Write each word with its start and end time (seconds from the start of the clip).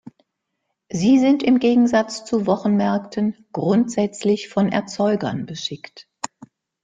Sie 0.89 1.19
sind 1.19 1.43
im 1.43 1.59
Gegensatz 1.59 2.25
zu 2.25 2.47
Wochenmärkten 2.47 3.45
grundsätzlich 3.51 4.49
von 4.49 4.71
Erzeugern 4.71 5.45
beschickt. 5.45 6.07